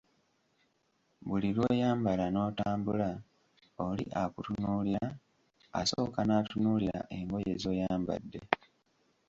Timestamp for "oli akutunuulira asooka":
3.85-6.19